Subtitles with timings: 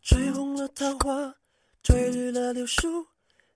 [0.00, 1.34] 吹红了桃花，
[1.82, 3.06] 吹绿了柳树。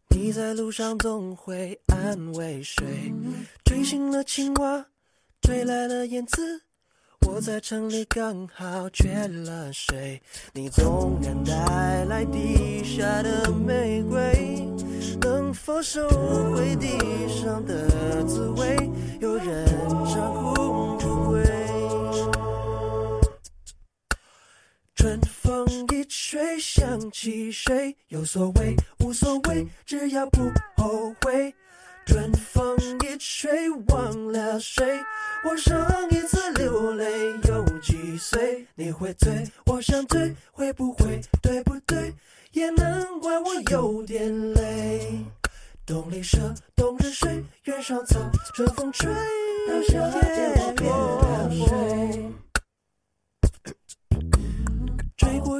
[0.08, 2.84] 你在路上总会安慰谁？
[3.64, 4.84] 吹醒了青蛙，
[5.40, 6.62] 吹来了燕子。
[7.26, 10.20] 我在城里刚好缺了水，
[10.52, 14.68] 你纵然带来地下的玫瑰，
[15.20, 16.08] 能否收
[16.52, 16.88] 回地
[17.28, 18.76] 上的滋味？
[19.20, 19.64] 有人
[20.12, 20.61] 照顾
[25.02, 27.96] 春风一吹想起谁？
[28.06, 30.42] 有所谓无所谓，只要不
[30.76, 31.52] 后悔。
[32.06, 35.00] 春风一吹忘了谁？
[35.44, 37.04] 我上一次流泪
[37.48, 38.64] 有几岁？
[38.76, 42.14] 你会醉，我想醉，会不会对不对？
[42.52, 45.18] 也难怪我有点累。
[45.84, 48.20] 冬里蛇，冬日睡，原上草，
[48.54, 49.12] 春风吹，
[49.66, 52.51] 到夏天我变了谁？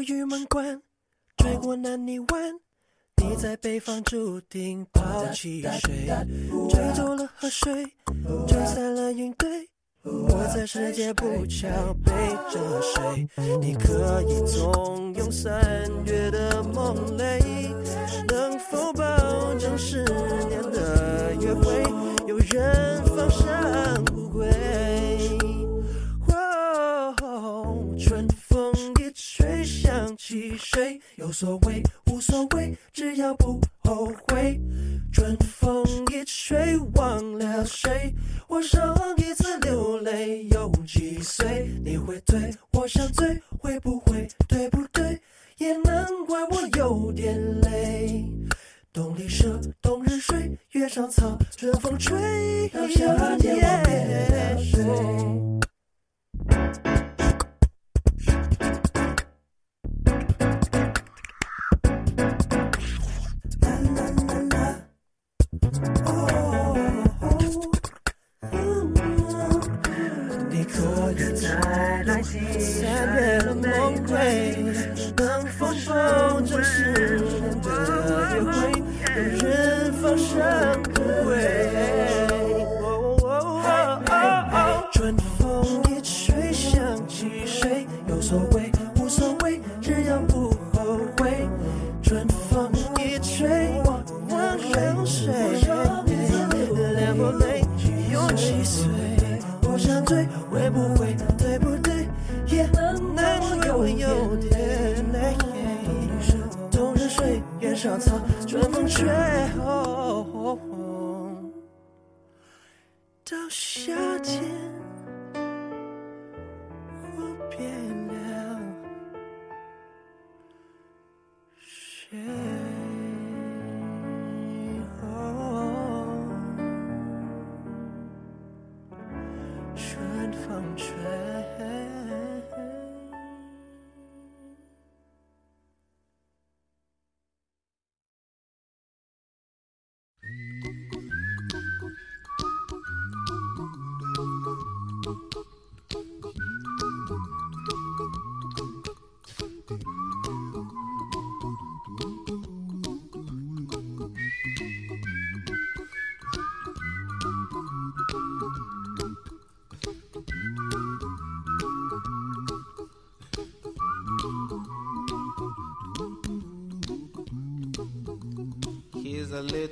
[0.03, 0.83] 玉门关，
[1.37, 2.55] 追过南泥湾。
[3.17, 6.09] 你在北方注定抛弃谁？
[6.69, 7.85] 吹走了河水，
[8.49, 9.69] 吹散了云堆。
[10.03, 11.69] 我在世界不巧
[12.05, 12.13] 背
[12.51, 13.29] 着谁？
[13.61, 17.39] 你可以纵容三月的梦泪，
[18.27, 20.03] 能否保证十
[20.49, 21.83] 年的约会
[22.27, 23.02] 有人
[30.33, 30.99] 起谁？
[31.17, 34.59] 有所谓无所谓，只要不后悔。
[35.13, 38.15] 春风一吹忘了谁？
[38.49, 41.71] 我上一次流泪有几岁？
[41.85, 45.21] 你会醉，我想醉，会不会对不对？
[45.59, 48.25] 也难怪我有点累。
[48.91, 54.57] 冬里蛇，冬日睡，月上草，春风吹，到夏天我变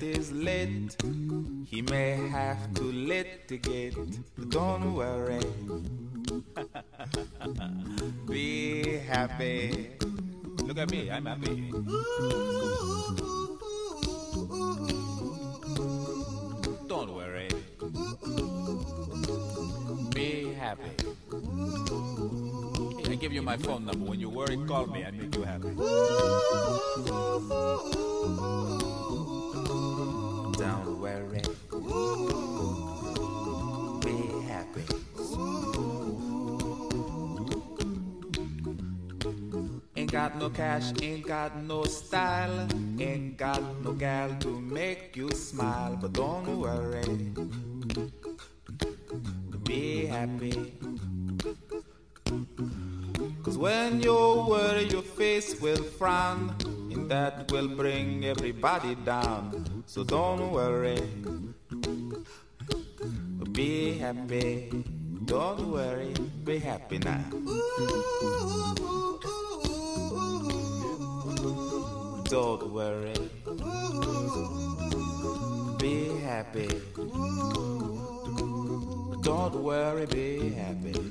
[0.00, 0.96] rent is late,
[1.66, 3.94] he may have to litigate.
[4.36, 5.40] But don't worry,
[8.28, 9.90] be happy.
[10.62, 11.70] Look at me, I'm happy.
[16.88, 17.48] Don't worry,
[20.14, 20.92] be happy.
[23.10, 24.04] I give you my phone number.
[24.10, 25.04] When you're worried, call me.
[25.04, 25.70] I make you happy.
[30.70, 31.42] Don't worry.
[34.04, 34.84] Be happy.
[39.96, 42.68] Ain't got no cash, ain't got no style,
[43.00, 45.98] ain't got no gal to make you smile.
[46.00, 47.34] But don't worry.
[49.64, 50.72] Be happy.
[53.42, 54.14] Cause when you
[54.48, 56.54] worry, your face will frown,
[57.10, 59.82] that will bring everybody down.
[59.84, 61.02] So don't worry,
[63.50, 64.70] be happy.
[65.24, 66.14] Don't worry,
[66.44, 67.24] be happy now.
[72.30, 73.18] Don't worry,
[75.78, 76.70] be happy.
[79.22, 81.10] Don't worry, be happy.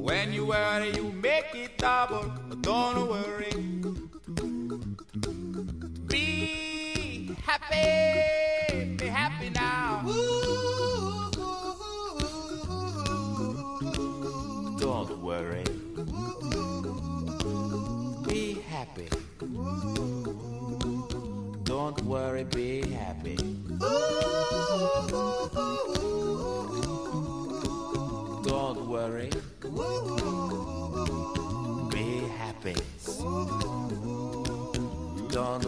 [0.00, 2.24] When you worry, you make it double.
[2.62, 3.52] Don't worry.
[6.06, 8.96] Be happy.
[8.96, 10.00] Be happy now.
[14.78, 15.64] Don't worry.
[18.26, 19.08] Be happy.
[21.64, 23.36] Don't worry, be happy.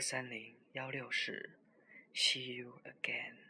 [0.00, 1.50] 二三零幺六四
[2.14, 3.49] ，See you again。